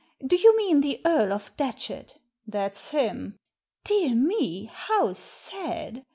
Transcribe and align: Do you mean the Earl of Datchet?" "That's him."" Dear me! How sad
Do 0.25 0.35
you 0.35 0.57
mean 0.57 0.81
the 0.81 0.99
Earl 1.05 1.31
of 1.31 1.55
Datchet?" 1.57 2.17
"That's 2.47 2.89
him."" 2.89 3.37
Dear 3.83 4.15
me! 4.15 4.63
How 4.63 5.13
sad 5.13 6.03